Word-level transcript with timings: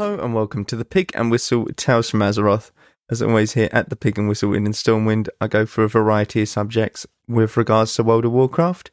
and 0.00 0.32
welcome 0.32 0.64
to 0.64 0.76
the 0.76 0.84
Pig 0.84 1.10
and 1.16 1.28
Whistle 1.28 1.66
Tales 1.74 2.08
from 2.08 2.20
Azeroth. 2.20 2.70
As 3.10 3.20
always, 3.20 3.54
here 3.54 3.68
at 3.72 3.90
the 3.90 3.96
Pig 3.96 4.16
and 4.16 4.28
Whistle 4.28 4.54
Inn 4.54 4.64
in 4.64 4.72
Stormwind, 4.72 5.28
I 5.40 5.48
go 5.48 5.66
for 5.66 5.82
a 5.82 5.88
variety 5.88 6.42
of 6.42 6.48
subjects 6.48 7.04
with 7.26 7.56
regards 7.56 7.94
to 7.94 8.04
World 8.04 8.24
of 8.24 8.30
Warcraft. 8.30 8.92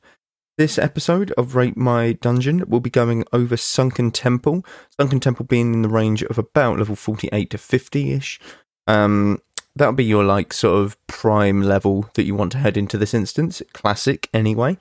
This 0.58 0.80
episode 0.80 1.32
of 1.34 1.54
Rate 1.54 1.78
My 1.78 2.14
Dungeon 2.14 2.64
will 2.68 2.80
be 2.80 2.90
going 2.90 3.24
over 3.32 3.56
Sunken 3.56 4.10
Temple. 4.10 4.66
Sunken 5.00 5.20
Temple 5.20 5.46
being 5.46 5.76
in 5.76 5.84
the 5.84 5.90
range 5.90 6.24
of 6.24 6.40
about 6.40 6.80
level 6.80 6.96
48 6.96 7.52
to 7.52 7.58
50 7.60 8.12
ish. 8.12 8.40
Um, 8.88 9.40
that'll 9.76 9.94
be 9.94 10.06
your 10.06 10.24
like 10.24 10.54
sort 10.54 10.84
of 10.84 10.98
prime 11.06 11.62
level 11.62 12.10
that 12.16 12.26
you 12.26 12.34
want 12.34 12.52
to 12.54 12.58
head 12.58 12.78
into 12.78 12.98
this 12.98 13.14
instance. 13.14 13.62
Classic, 13.74 14.28
anyway. 14.34 14.76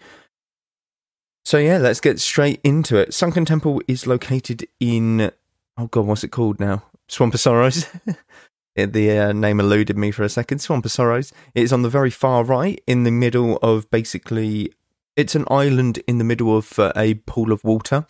So 1.45 1.59
yeah, 1.59 1.77
let's 1.77 2.01
get 2.01 2.19
straight 2.19 2.61
into 2.65 2.97
it. 2.97 3.13
Sunken 3.13 3.45
Temple 3.45 3.83
is 3.87 4.07
located 4.07 4.67
in 4.81 5.31
oh 5.77 5.87
god, 5.87 6.07
what's 6.07 6.25
it 6.25 6.29
called 6.29 6.61
now? 6.61 6.83
Swamp 7.09 7.35
of 7.35 7.41
Sorrows. 7.41 7.87
the 8.77 9.19
uh, 9.19 9.33
name 9.33 9.61
eluded 9.61 9.97
me 9.97 10.11
for 10.11 10.23
a 10.23 10.29
second. 10.29 10.59
Swamp 10.61 10.85
of 10.85 10.93
Sorrows. 10.93 11.33
It's 11.55 11.73
on 11.73 11.83
the 11.83 11.89
very 11.89 12.11
far 12.11 12.45
right, 12.45 12.81
in 12.87 13.05
the 13.05 13.11
middle 13.11 13.59
of 13.59 13.91
basically. 13.91 14.73
It's 15.17 15.37
an 15.37 15.45
island 15.49 15.99
in 16.09 16.19
the 16.19 16.25
middle 16.25 16.57
of 16.57 16.77
uh, 16.77 16.93
a 16.97 17.15
pool 17.15 17.53
of 17.53 17.63
water. 17.63 18.05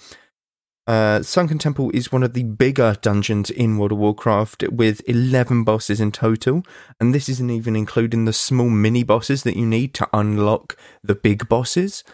Uh, 0.87 1.23
Sunken 1.23 1.59
Temple 1.59 1.91
is 1.95 2.12
one 2.12 2.23
of 2.23 2.35
the 2.35 2.42
bigger 2.42 2.97
dungeons 3.01 3.51
in 3.51 3.79
World 3.79 3.92
of 3.92 3.98
Warcraft 3.98 4.65
with 4.70 5.01
11 5.09 5.65
bosses 5.65 6.01
in 6.01 6.12
total, 6.12 6.62
and 7.01 7.15
this 7.15 7.29
isn't 7.29 7.51
even 7.51 7.75
including 7.75 8.25
the 8.25 8.35
small 8.35 8.69
mini 8.69 9.03
bosses 9.03 9.45
that 9.45 9.57
you 9.57 9.65
need 9.65 9.95
to 9.95 10.09
unlock 10.12 10.77
the 11.03 11.15
big 11.15 11.48
bosses. 11.48 12.05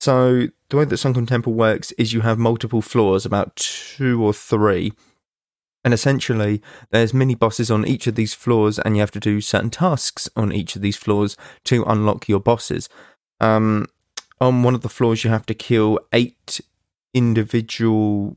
So, 0.00 0.48
the 0.68 0.76
way 0.76 0.84
that 0.84 0.96
Sunken 0.96 1.26
Temple 1.26 1.52
works 1.52 1.92
is 1.92 2.12
you 2.12 2.22
have 2.22 2.38
multiple 2.38 2.82
floors, 2.82 3.24
about 3.24 3.54
two 3.56 4.22
or 4.22 4.32
three, 4.32 4.92
and 5.84 5.94
essentially 5.94 6.60
there's 6.90 7.14
mini 7.14 7.34
bosses 7.34 7.70
on 7.70 7.86
each 7.86 8.06
of 8.06 8.16
these 8.16 8.34
floors, 8.34 8.78
and 8.78 8.96
you 8.96 9.00
have 9.00 9.12
to 9.12 9.20
do 9.20 9.40
certain 9.40 9.70
tasks 9.70 10.28
on 10.36 10.52
each 10.52 10.76
of 10.76 10.82
these 10.82 10.96
floors 10.96 11.36
to 11.64 11.84
unlock 11.84 12.28
your 12.28 12.40
bosses. 12.40 12.88
Um, 13.40 13.86
on 14.40 14.62
one 14.62 14.74
of 14.74 14.82
the 14.82 14.88
floors, 14.88 15.24
you 15.24 15.30
have 15.30 15.46
to 15.46 15.54
kill 15.54 16.00
eight 16.12 16.60
individual, 17.14 18.36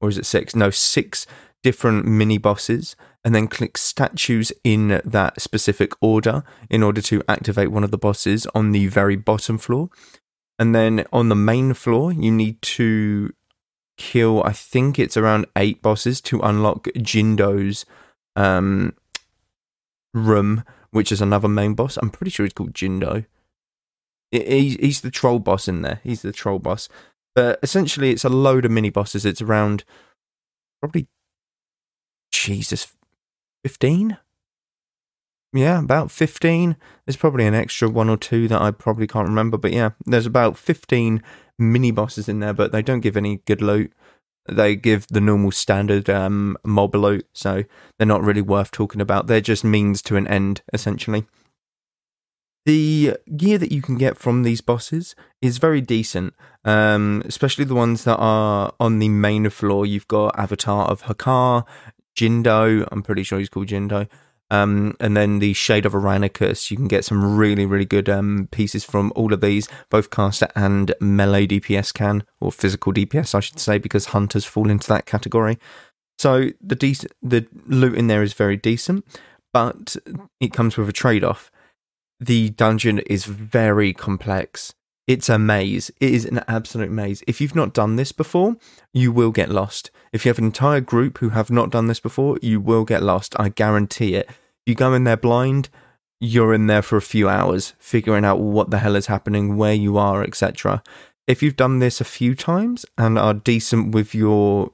or 0.00 0.08
is 0.08 0.18
it 0.18 0.26
six? 0.26 0.54
No, 0.54 0.70
six 0.70 1.26
different 1.62 2.06
mini 2.06 2.38
bosses 2.38 2.96
and 3.24 3.34
then 3.34 3.48
click 3.48 3.76
statues 3.76 4.52
in 4.64 5.00
that 5.04 5.40
specific 5.40 5.92
order 6.00 6.42
in 6.70 6.82
order 6.82 7.02
to 7.02 7.22
activate 7.28 7.70
one 7.70 7.84
of 7.84 7.90
the 7.90 7.98
bosses 7.98 8.46
on 8.54 8.72
the 8.72 8.86
very 8.86 9.16
bottom 9.16 9.58
floor. 9.58 9.90
And 10.60 10.74
then 10.74 11.06
on 11.10 11.30
the 11.30 11.34
main 11.34 11.72
floor, 11.72 12.12
you 12.12 12.30
need 12.30 12.60
to 12.60 13.32
kill, 13.96 14.42
I 14.44 14.52
think 14.52 14.98
it's 14.98 15.16
around 15.16 15.46
eight 15.56 15.80
bosses 15.80 16.20
to 16.22 16.40
unlock 16.40 16.84
Jindo's 16.96 17.86
um, 18.36 18.94
room, 20.12 20.64
which 20.90 21.10
is 21.10 21.22
another 21.22 21.48
main 21.48 21.72
boss. 21.72 21.96
I'm 21.96 22.10
pretty 22.10 22.30
sure 22.30 22.44
it's 22.44 22.52
called 22.52 22.74
Jindo. 22.74 23.24
He's 24.30 25.00
the 25.00 25.10
troll 25.10 25.38
boss 25.38 25.66
in 25.66 25.80
there. 25.80 26.00
He's 26.04 26.20
the 26.20 26.30
troll 26.30 26.58
boss. 26.58 26.90
But 27.34 27.58
essentially, 27.62 28.10
it's 28.10 28.24
a 28.24 28.28
load 28.28 28.66
of 28.66 28.70
mini 28.70 28.90
bosses. 28.90 29.24
It's 29.24 29.40
around 29.40 29.84
probably, 30.82 31.08
Jesus, 32.30 32.94
15? 33.64 34.18
Yeah, 35.52 35.80
about 35.80 36.10
15. 36.10 36.76
There's 37.04 37.16
probably 37.16 37.46
an 37.46 37.54
extra 37.54 37.88
one 37.88 38.08
or 38.08 38.16
two 38.16 38.48
that 38.48 38.60
I 38.60 38.70
probably 38.70 39.06
can't 39.06 39.28
remember, 39.28 39.56
but 39.56 39.72
yeah, 39.72 39.90
there's 40.06 40.26
about 40.26 40.56
15 40.56 41.22
mini 41.58 41.90
bosses 41.90 42.28
in 42.28 42.40
there, 42.40 42.52
but 42.52 42.72
they 42.72 42.82
don't 42.82 43.00
give 43.00 43.16
any 43.16 43.38
good 43.46 43.60
loot. 43.60 43.92
They 44.48 44.74
give 44.74 45.06
the 45.08 45.20
normal 45.20 45.50
standard 45.50 46.08
um, 46.08 46.56
mob 46.64 46.94
loot, 46.94 47.26
so 47.32 47.64
they're 47.98 48.06
not 48.06 48.22
really 48.22 48.42
worth 48.42 48.70
talking 48.70 49.00
about. 49.00 49.26
They're 49.26 49.40
just 49.40 49.64
means 49.64 50.02
to 50.02 50.16
an 50.16 50.26
end, 50.26 50.62
essentially. 50.72 51.26
The 52.66 53.16
gear 53.36 53.58
that 53.58 53.72
you 53.72 53.82
can 53.82 53.96
get 53.96 54.18
from 54.18 54.42
these 54.42 54.60
bosses 54.60 55.14
is 55.40 55.58
very 55.58 55.80
decent, 55.80 56.34
um, 56.64 57.22
especially 57.24 57.64
the 57.64 57.74
ones 57.74 58.04
that 58.04 58.18
are 58.18 58.72
on 58.78 58.98
the 58.98 59.08
main 59.08 59.48
floor. 59.50 59.86
You've 59.86 60.08
got 60.08 60.38
Avatar 60.38 60.86
of 60.86 61.02
Hakkar, 61.02 61.64
Jindo, 62.16 62.86
I'm 62.92 63.02
pretty 63.02 63.22
sure 63.22 63.38
he's 63.38 63.48
called 63.48 63.68
Jindo. 63.68 64.08
Um, 64.50 64.96
and 64.98 65.16
then 65.16 65.38
the 65.38 65.52
Shade 65.52 65.86
of 65.86 65.92
Eranikus, 65.92 66.70
you 66.70 66.76
can 66.76 66.88
get 66.88 67.04
some 67.04 67.36
really, 67.36 67.64
really 67.64 67.84
good 67.84 68.08
um, 68.08 68.48
pieces 68.50 68.84
from 68.84 69.12
all 69.14 69.32
of 69.32 69.40
these. 69.40 69.68
Both 69.90 70.10
caster 70.10 70.48
and 70.56 70.92
melee 71.00 71.46
DPS 71.46 71.94
can, 71.94 72.24
or 72.40 72.50
physical 72.50 72.92
DPS, 72.92 73.34
I 73.34 73.40
should 73.40 73.60
say, 73.60 73.78
because 73.78 74.06
hunters 74.06 74.44
fall 74.44 74.68
into 74.68 74.88
that 74.88 75.06
category. 75.06 75.58
So 76.18 76.50
the 76.60 76.74
decent, 76.74 77.12
the 77.22 77.46
loot 77.66 77.94
in 77.94 78.08
there 78.08 78.22
is 78.22 78.34
very 78.34 78.56
decent, 78.56 79.06
but 79.52 79.96
it 80.40 80.52
comes 80.52 80.76
with 80.76 80.88
a 80.88 80.92
trade 80.92 81.24
off. 81.24 81.50
The 82.18 82.50
dungeon 82.50 82.98
is 83.00 83.24
very 83.24 83.92
complex. 83.92 84.74
It's 85.06 85.28
a 85.28 85.38
maze. 85.38 85.90
It 86.00 86.12
is 86.12 86.24
an 86.24 86.44
absolute 86.46 86.90
maze. 86.90 87.22
If 87.26 87.40
you've 87.40 87.56
not 87.56 87.72
done 87.72 87.96
this 87.96 88.12
before, 88.12 88.56
you 88.92 89.10
will 89.10 89.32
get 89.32 89.48
lost. 89.48 89.90
If 90.12 90.24
you 90.24 90.28
have 90.28 90.38
an 90.38 90.44
entire 90.44 90.80
group 90.80 91.18
who 91.18 91.30
have 91.30 91.50
not 91.50 91.70
done 91.70 91.86
this 91.86 92.00
before, 92.00 92.38
you 92.42 92.60
will 92.60 92.84
get 92.84 93.02
lost. 93.02 93.34
I 93.38 93.48
guarantee 93.48 94.14
it. 94.14 94.28
You 94.66 94.74
go 94.74 94.94
in 94.94 95.04
there 95.04 95.16
blind, 95.16 95.68
you're 96.20 96.54
in 96.54 96.66
there 96.66 96.82
for 96.82 96.96
a 96.96 97.02
few 97.02 97.28
hours 97.28 97.74
figuring 97.78 98.24
out 98.24 98.40
what 98.40 98.70
the 98.70 98.78
hell 98.78 98.96
is 98.96 99.06
happening, 99.06 99.56
where 99.56 99.74
you 99.74 99.98
are, 99.98 100.22
etc. 100.22 100.82
If 101.26 101.42
you've 101.42 101.56
done 101.56 101.78
this 101.78 102.00
a 102.00 102.04
few 102.04 102.34
times 102.34 102.84
and 102.98 103.18
are 103.18 103.34
decent 103.34 103.94
with 103.94 104.14
your 104.14 104.70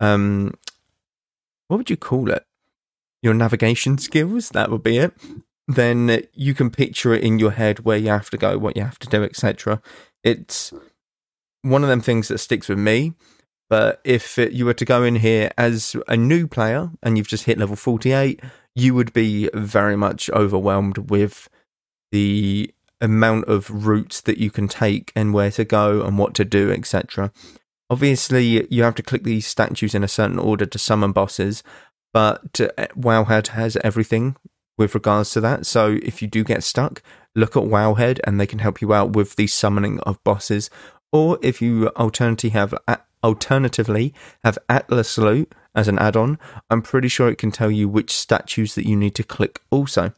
um 0.00 0.54
what 1.68 1.78
would 1.78 1.90
you 1.90 1.96
call 1.96 2.30
it? 2.30 2.44
Your 3.22 3.34
navigation 3.34 3.98
skills, 3.98 4.50
that 4.50 4.70
would 4.70 4.82
be 4.82 4.98
it 4.98 5.12
then 5.68 6.22
you 6.32 6.54
can 6.54 6.70
picture 6.70 7.12
it 7.12 7.24
in 7.24 7.38
your 7.38 7.52
head 7.52 7.80
where 7.80 7.96
you 7.96 8.08
have 8.08 8.30
to 8.30 8.36
go, 8.36 8.56
what 8.56 8.76
you 8.76 8.82
have 8.82 8.98
to 9.00 9.08
do, 9.08 9.24
etc. 9.24 9.82
It's 10.22 10.72
one 11.62 11.82
of 11.82 11.88
them 11.88 12.00
things 12.00 12.28
that 12.28 12.38
sticks 12.38 12.68
with 12.68 12.78
me. 12.78 13.14
But 13.68 14.00
if 14.04 14.38
it, 14.38 14.52
you 14.52 14.64
were 14.64 14.74
to 14.74 14.84
go 14.84 15.02
in 15.02 15.16
here 15.16 15.50
as 15.58 15.96
a 16.06 16.16
new 16.16 16.46
player 16.46 16.90
and 17.02 17.18
you've 17.18 17.26
just 17.26 17.44
hit 17.44 17.58
level 17.58 17.74
48, 17.74 18.40
you 18.76 18.94
would 18.94 19.12
be 19.12 19.48
very 19.54 19.96
much 19.96 20.30
overwhelmed 20.30 21.10
with 21.10 21.48
the 22.12 22.72
amount 23.00 23.46
of 23.46 23.86
routes 23.86 24.20
that 24.20 24.38
you 24.38 24.50
can 24.50 24.68
take 24.68 25.12
and 25.16 25.34
where 25.34 25.50
to 25.50 25.64
go 25.64 26.02
and 26.02 26.18
what 26.18 26.34
to 26.34 26.44
do, 26.44 26.70
etc. 26.70 27.32
Obviously, 27.88 28.66
you 28.72 28.82
have 28.82 28.94
to 28.96 29.02
click 29.02 29.24
these 29.24 29.46
statues 29.46 29.94
in 29.94 30.04
a 30.04 30.08
certain 30.08 30.38
order 30.38 30.66
to 30.66 30.78
summon 30.78 31.12
bosses, 31.12 31.62
but 32.12 32.60
uh, 32.60 32.86
Wowhead 32.94 33.48
has 33.48 33.76
everything 33.82 34.36
with 34.76 34.94
regards 34.94 35.30
to 35.30 35.40
that. 35.40 35.64
So 35.64 35.98
if 36.02 36.20
you 36.20 36.28
do 36.28 36.44
get 36.44 36.62
stuck, 36.62 37.02
look 37.34 37.56
at 37.56 37.62
Wowhead 37.62 38.20
and 38.24 38.38
they 38.38 38.46
can 38.46 38.58
help 38.58 38.82
you 38.82 38.92
out 38.92 39.12
with 39.12 39.36
the 39.36 39.46
summoning 39.46 40.00
of 40.00 40.22
bosses. 40.22 40.68
Or 41.12 41.38
if 41.42 41.62
you 41.62 41.88
alternatively 41.96 42.50
have 42.50 42.74
alternatively 43.26 44.14
have 44.44 44.56
Atlas 44.68 45.18
Loot 45.18 45.52
as 45.74 45.88
an 45.88 45.98
add-on, 45.98 46.38
I'm 46.70 46.80
pretty 46.80 47.08
sure 47.08 47.28
it 47.28 47.38
can 47.38 47.50
tell 47.50 47.70
you 47.70 47.88
which 47.88 48.16
statues 48.16 48.74
that 48.76 48.86
you 48.86 48.96
need 48.96 49.14
to 49.16 49.24
click 49.24 49.60
also. 49.70 50.14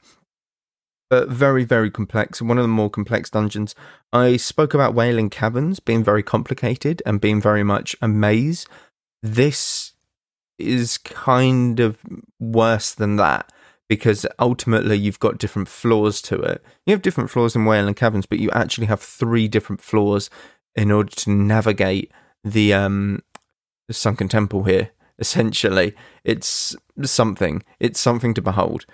But 1.11 1.31
very, 1.31 1.65
very 1.65 1.91
complex. 1.91 2.43
One 2.43 2.59
of 2.59 2.65
the 2.65 2.69
more 2.69 2.91
complex 2.91 3.31
dungeons. 3.31 3.75
I 4.13 4.37
spoke 4.37 4.75
about 4.75 4.95
Wailing 4.95 5.31
Caverns 5.31 5.81
being 5.81 6.05
very 6.05 6.23
complicated 6.23 7.03
and 7.07 7.21
being 7.21 7.41
very 7.41 7.65
much 7.65 7.97
a 8.03 8.09
maze. 8.09 8.67
This 9.23 9.95
is 10.59 10.99
kind 10.99 11.81
of 11.81 11.99
worse 12.39 12.93
than 12.93 13.17
that 13.17 13.51
because 13.89 14.27
ultimately 14.39 14.99
you've 14.99 15.19
got 15.19 15.39
different 15.39 15.69
floors 15.69 16.21
to 16.21 16.37
it. 16.37 16.63
You 16.85 16.93
have 16.93 17.01
different 17.01 17.31
floors 17.31 17.57
in 17.57 17.65
Wailing 17.65 17.95
Caverns, 17.95 18.27
but 18.27 18.39
you 18.39 18.51
actually 18.51 18.87
have 18.89 19.01
three 19.01 19.49
different 19.49 19.81
floors 19.81 20.29
in 20.77 20.91
order 20.91 21.11
to 21.11 21.31
navigate 21.31 22.13
the 22.45 22.75
um 22.75 23.23
sunken 23.91 24.29
temple 24.29 24.65
here. 24.65 24.91
Essentially, 25.19 25.95
it's 26.23 26.77
something. 27.03 27.63
It's 27.81 27.99
something 27.99 28.35
to 28.35 28.43
behold. 28.43 28.87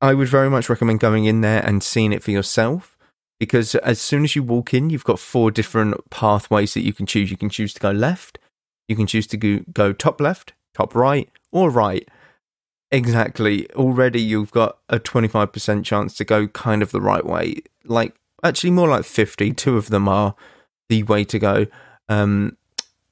I 0.00 0.14
would 0.14 0.28
very 0.28 0.48
much 0.48 0.68
recommend 0.68 1.00
going 1.00 1.24
in 1.24 1.40
there 1.40 1.64
and 1.64 1.82
seeing 1.82 2.12
it 2.12 2.22
for 2.22 2.30
yourself 2.30 2.96
because 3.42 3.74
as 3.74 4.00
soon 4.00 4.22
as 4.22 4.36
you 4.36 4.42
walk 4.44 4.72
in, 4.72 4.88
you've 4.88 5.02
got 5.02 5.18
four 5.18 5.50
different 5.50 6.08
pathways 6.10 6.74
that 6.74 6.82
you 6.82 6.92
can 6.92 7.06
choose. 7.06 7.28
You 7.28 7.36
can 7.36 7.48
choose 7.48 7.74
to 7.74 7.80
go 7.80 7.90
left, 7.90 8.38
you 8.86 8.94
can 8.94 9.08
choose 9.08 9.26
to 9.28 9.36
go, 9.36 9.60
go 9.72 9.92
top 9.92 10.20
left, 10.20 10.52
top 10.74 10.94
right, 10.94 11.28
or 11.50 11.68
right. 11.68 12.08
Exactly. 12.92 13.68
Already 13.72 14.22
you've 14.22 14.52
got 14.52 14.78
a 14.88 15.00
25% 15.00 15.84
chance 15.84 16.14
to 16.18 16.24
go 16.24 16.46
kind 16.46 16.82
of 16.82 16.92
the 16.92 17.00
right 17.00 17.26
way. 17.26 17.62
Like, 17.84 18.14
actually, 18.44 18.70
more 18.70 18.86
like 18.86 19.04
50. 19.04 19.52
Two 19.54 19.76
of 19.76 19.88
them 19.88 20.08
are 20.08 20.36
the 20.88 21.02
way 21.02 21.24
to 21.24 21.38
go. 21.40 21.66
Um, 22.08 22.56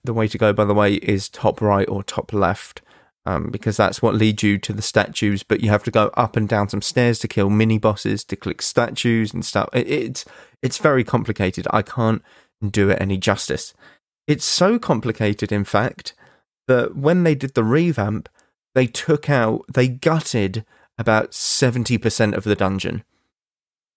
the 0.04 0.14
way 0.14 0.28
to 0.28 0.38
go, 0.38 0.52
by 0.52 0.64
the 0.64 0.74
way, 0.74 0.94
is 0.94 1.28
top 1.28 1.60
right 1.60 1.88
or 1.88 2.02
top 2.02 2.32
left. 2.32 2.82
Um, 3.26 3.50
because 3.50 3.76
that's 3.76 4.00
what 4.00 4.14
leads 4.14 4.42
you 4.42 4.56
to 4.58 4.72
the 4.72 4.80
statues. 4.80 5.42
But 5.42 5.60
you 5.60 5.68
have 5.68 5.84
to 5.84 5.90
go 5.90 6.10
up 6.14 6.36
and 6.36 6.48
down 6.48 6.70
some 6.70 6.80
stairs 6.80 7.18
to 7.18 7.28
kill 7.28 7.50
mini 7.50 7.76
bosses, 7.76 8.24
to 8.24 8.34
click 8.34 8.62
statues 8.62 9.34
and 9.34 9.44
stuff. 9.44 9.68
It, 9.74 9.88
it's 9.88 10.24
it's 10.62 10.78
very 10.78 11.04
complicated. 11.04 11.66
I 11.70 11.82
can't 11.82 12.22
do 12.66 12.88
it 12.88 13.00
any 13.00 13.18
justice. 13.18 13.74
It's 14.26 14.44
so 14.44 14.78
complicated, 14.78 15.52
in 15.52 15.64
fact, 15.64 16.14
that 16.66 16.96
when 16.96 17.24
they 17.24 17.34
did 17.34 17.54
the 17.54 17.64
revamp, 17.64 18.28
they 18.74 18.86
took 18.86 19.28
out, 19.28 19.64
they 19.72 19.88
gutted 19.88 20.64
about 20.98 21.32
70% 21.32 22.34
of 22.34 22.44
the 22.44 22.54
dungeon. 22.54 23.02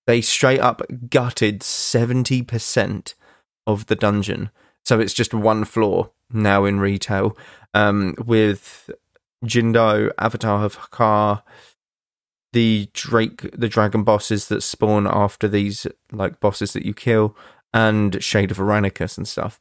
They 0.08 0.22
straight 0.22 0.60
up 0.60 0.82
gutted 1.10 1.62
70% 1.62 3.14
of 3.68 3.86
the 3.86 3.96
dungeon. 3.96 4.50
So 4.86 5.00
it's 5.00 5.14
just 5.14 5.34
one 5.34 5.66
floor 5.66 6.12
now 6.32 6.66
in 6.66 6.80
retail 6.80 7.38
um, 7.74 8.16
with 8.26 8.90
Jindo, 9.46 10.12
Avatar 10.18 10.66
of 10.66 10.78
Hakkar, 10.78 11.44
the 12.54 12.90
Drake, 12.94 13.50
the 13.58 13.68
dragon 13.68 14.04
bosses 14.04 14.48
that 14.48 14.62
spawn 14.62 15.08
after 15.08 15.48
these 15.48 15.88
like 16.12 16.40
bosses 16.40 16.74
that 16.74 16.86
you 16.86 16.94
kill, 16.94 17.36
and 17.74 18.24
Shade 18.24 18.52
of 18.52 18.58
Eranikus 18.58 19.18
and 19.18 19.28
stuff. 19.28 19.60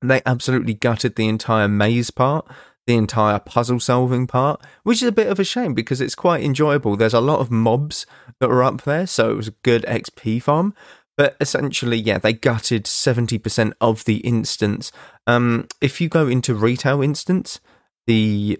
They 0.00 0.20
absolutely 0.26 0.74
gutted 0.74 1.14
the 1.14 1.28
entire 1.28 1.68
maze 1.68 2.10
part, 2.10 2.44
the 2.86 2.96
entire 2.96 3.38
puzzle 3.38 3.78
solving 3.78 4.26
part, 4.26 4.60
which 4.82 5.00
is 5.00 5.08
a 5.08 5.12
bit 5.12 5.28
of 5.28 5.38
a 5.38 5.44
shame 5.44 5.74
because 5.74 6.00
it's 6.00 6.16
quite 6.16 6.42
enjoyable. 6.42 6.96
There's 6.96 7.14
a 7.14 7.20
lot 7.20 7.38
of 7.38 7.52
mobs 7.52 8.04
that 8.40 8.50
are 8.50 8.64
up 8.64 8.82
there, 8.82 9.06
so 9.06 9.30
it 9.30 9.36
was 9.36 9.48
a 9.48 9.54
good 9.62 9.84
XP 9.84 10.42
farm. 10.42 10.74
But 11.16 11.36
essentially, 11.40 11.98
yeah, 11.98 12.18
they 12.18 12.32
gutted 12.32 12.84
70% 12.84 13.72
of 13.80 14.04
the 14.04 14.16
instance. 14.18 14.92
Um, 15.26 15.68
if 15.80 16.00
you 16.00 16.08
go 16.08 16.26
into 16.26 16.54
retail 16.54 17.02
instance, 17.02 17.60
the 18.06 18.58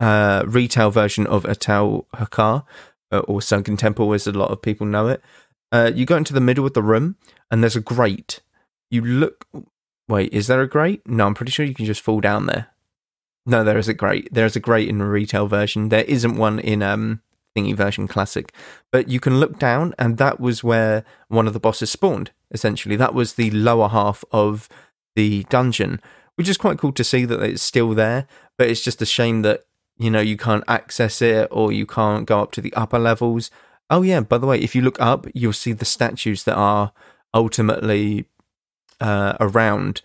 uh, 0.00 0.42
retail 0.46 0.90
version 0.90 1.26
of 1.26 1.44
Atal'Hakkar, 1.44 2.64
uh, 3.12 3.18
or 3.20 3.40
Sunken 3.40 3.76
Temple, 3.76 4.12
as 4.12 4.26
a 4.26 4.32
lot 4.32 4.50
of 4.50 4.62
people 4.62 4.86
know 4.86 5.08
it, 5.08 5.22
uh, 5.70 5.90
you 5.94 6.04
go 6.04 6.16
into 6.16 6.32
the 6.34 6.40
middle 6.40 6.66
of 6.66 6.74
the 6.74 6.82
room 6.82 7.16
and 7.50 7.62
there's 7.62 7.76
a 7.76 7.80
grate. 7.80 8.40
You 8.90 9.02
look. 9.02 9.46
Wait, 10.08 10.32
is 10.32 10.46
there 10.46 10.60
a 10.60 10.68
grate? 10.68 11.02
No, 11.06 11.26
I'm 11.26 11.34
pretty 11.34 11.52
sure 11.52 11.64
you 11.64 11.74
can 11.74 11.86
just 11.86 12.02
fall 12.02 12.20
down 12.20 12.46
there. 12.46 12.68
No, 13.46 13.64
there 13.64 13.78
is 13.78 13.88
a 13.88 13.94
grate. 13.94 14.28
There's 14.30 14.56
a 14.56 14.60
grate 14.60 14.88
in 14.88 14.98
the 14.98 15.06
retail 15.06 15.46
version. 15.46 15.88
There 15.88 16.04
isn't 16.04 16.36
one 16.36 16.58
in 16.58 16.82
um 16.82 17.22
thingy 17.56 17.74
version 17.76 18.08
classic. 18.08 18.52
But 18.90 19.08
you 19.08 19.20
can 19.20 19.40
look 19.40 19.58
down, 19.58 19.94
and 19.98 20.18
that 20.18 20.40
was 20.40 20.64
where 20.64 21.04
one 21.28 21.46
of 21.46 21.52
the 21.52 21.60
bosses 21.60 21.90
spawned. 21.90 22.30
Essentially, 22.50 22.96
that 22.96 23.14
was 23.14 23.34
the 23.34 23.50
lower 23.50 23.88
half 23.88 24.24
of 24.32 24.68
the 25.16 25.44
dungeon, 25.44 26.00
which 26.36 26.48
is 26.48 26.56
quite 26.56 26.78
cool 26.78 26.92
to 26.92 27.04
see 27.04 27.24
that 27.24 27.42
it's 27.42 27.62
still 27.62 27.94
there. 27.94 28.26
But 28.58 28.68
it's 28.68 28.82
just 28.82 29.02
a 29.02 29.06
shame 29.06 29.42
that 29.42 29.64
you 29.96 30.10
know 30.10 30.20
you 30.20 30.36
can't 30.36 30.64
access 30.68 31.22
it 31.22 31.48
or 31.50 31.72
you 31.72 31.86
can't 31.86 32.26
go 32.26 32.40
up 32.40 32.52
to 32.52 32.60
the 32.60 32.74
upper 32.74 32.98
levels. 32.98 33.50
Oh 33.90 34.02
yeah, 34.02 34.20
by 34.20 34.38
the 34.38 34.46
way, 34.46 34.58
if 34.58 34.74
you 34.74 34.82
look 34.82 35.00
up, 35.00 35.26
you'll 35.34 35.52
see 35.52 35.72
the 35.72 35.84
statues 35.84 36.44
that 36.44 36.56
are 36.56 36.92
ultimately 37.34 38.26
uh, 39.00 39.34
around. 39.40 40.02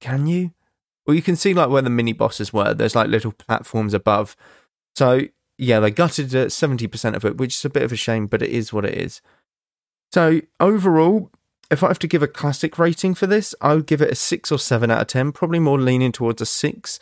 Can 0.00 0.26
you? 0.26 0.52
Well, 1.06 1.14
you 1.14 1.22
can 1.22 1.36
see 1.36 1.54
like 1.54 1.68
where 1.68 1.82
the 1.82 1.90
mini 1.90 2.12
bosses 2.12 2.52
were. 2.52 2.74
There's 2.74 2.96
like 2.96 3.08
little 3.08 3.32
platforms 3.32 3.94
above. 3.94 4.36
So 4.94 5.22
yeah, 5.58 5.80
they 5.80 5.90
gutted 5.90 6.34
uh, 6.34 6.48
seventy 6.48 6.86
percent 6.86 7.16
of 7.16 7.24
it, 7.24 7.36
which 7.36 7.56
is 7.56 7.64
a 7.64 7.70
bit 7.70 7.82
of 7.82 7.92
a 7.92 7.96
shame, 7.96 8.26
but 8.26 8.42
it 8.42 8.50
is 8.50 8.72
what 8.72 8.84
it 8.84 8.94
is. 8.94 9.20
So 10.12 10.40
overall, 10.60 11.30
if 11.70 11.82
I 11.82 11.88
have 11.88 11.98
to 12.00 12.06
give 12.06 12.22
a 12.22 12.28
classic 12.28 12.78
rating 12.78 13.14
for 13.14 13.26
this, 13.26 13.54
I 13.60 13.74
would 13.74 13.86
give 13.86 14.00
it 14.00 14.10
a 14.10 14.14
six 14.14 14.52
or 14.52 14.58
seven 14.58 14.90
out 14.90 15.02
of 15.02 15.06
ten. 15.08 15.32
Probably 15.32 15.58
more 15.58 15.80
leaning 15.80 16.12
towards 16.12 16.40
a 16.40 16.46
six, 16.46 16.98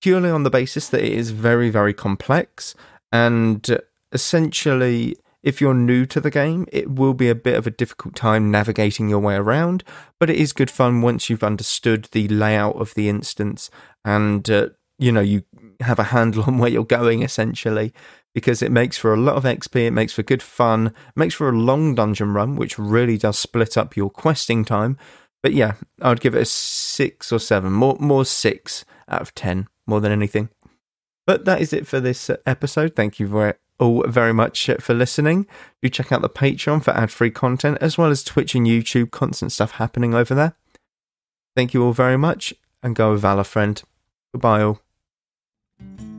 purely 0.00 0.30
on 0.30 0.42
the 0.42 0.50
basis 0.50 0.88
that 0.88 1.04
it 1.04 1.12
is 1.12 1.30
very, 1.30 1.70
very 1.70 1.94
complex 1.94 2.74
and 3.12 3.78
essentially 4.12 5.16
if 5.42 5.60
you're 5.60 5.74
new 5.74 6.04
to 6.04 6.20
the 6.20 6.30
game, 6.30 6.66
it 6.70 6.90
will 6.90 7.14
be 7.14 7.30
a 7.30 7.34
bit 7.34 7.56
of 7.56 7.66
a 7.66 7.70
difficult 7.70 8.14
time 8.14 8.50
navigating 8.50 9.08
your 9.08 9.20
way 9.20 9.36
around, 9.36 9.82
but 10.18 10.28
it 10.28 10.36
is 10.36 10.52
good 10.52 10.70
fun 10.70 11.00
once 11.00 11.30
you've 11.30 11.42
understood 11.42 12.08
the 12.12 12.28
layout 12.28 12.76
of 12.76 12.92
the 12.94 13.08
instance 13.08 13.70
and 14.04 14.50
uh, 14.50 14.68
you 15.00 15.10
know 15.10 15.20
you 15.20 15.42
have 15.80 15.98
a 15.98 16.04
handle 16.04 16.44
on 16.46 16.58
where 16.58 16.70
you're 16.70 16.84
going 16.84 17.22
essentially 17.22 17.92
because 18.34 18.62
it 18.62 18.70
makes 18.70 18.96
for 18.96 19.12
a 19.12 19.16
lot 19.16 19.34
of 19.34 19.42
XP, 19.42 19.86
it 19.86 19.90
makes 19.90 20.12
for 20.12 20.22
good 20.22 20.42
fun, 20.42 20.94
makes 21.16 21.34
for 21.34 21.48
a 21.48 21.52
long 21.52 21.96
dungeon 21.96 22.32
run 22.32 22.54
which 22.54 22.78
really 22.78 23.18
does 23.18 23.36
split 23.36 23.76
up 23.76 23.96
your 23.96 24.10
questing 24.10 24.64
time. 24.64 24.96
But 25.42 25.52
yeah, 25.52 25.74
I 26.00 26.10
would 26.10 26.20
give 26.20 26.34
it 26.34 26.42
a 26.42 26.44
6 26.44 27.32
or 27.32 27.38
7, 27.38 27.72
more 27.72 27.96
more 27.98 28.24
6 28.24 28.84
out 29.08 29.20
of 29.20 29.34
10 29.34 29.68
more 29.86 30.00
than 30.00 30.12
anything. 30.12 30.50
But 31.26 31.44
that 31.46 31.60
is 31.60 31.72
it 31.72 31.86
for 31.86 31.98
this 31.98 32.30
episode. 32.46 32.94
Thank 32.94 33.18
you 33.18 33.26
very 33.26 33.54
all 33.78 34.04
very 34.06 34.34
much 34.34 34.68
for 34.80 34.94
listening. 34.94 35.46
Do 35.82 35.88
check 35.88 36.12
out 36.12 36.22
the 36.22 36.28
Patreon 36.28 36.84
for 36.84 36.90
ad 36.92 37.10
free 37.10 37.30
content, 37.30 37.78
as 37.80 37.96
well 37.96 38.10
as 38.10 38.22
Twitch 38.22 38.54
and 38.54 38.66
YouTube, 38.66 39.10
constant 39.10 39.52
stuff 39.52 39.72
happening 39.72 40.14
over 40.14 40.34
there. 40.34 40.54
Thank 41.56 41.74
you 41.74 41.82
all 41.84 41.92
very 41.92 42.18
much, 42.18 42.54
and 42.82 42.94
go 42.94 43.16
Valor, 43.16 43.44
friend. 43.44 43.82
Goodbye, 44.32 44.62
all. 44.62 44.80
Thank 45.80 46.00
you. 46.00 46.09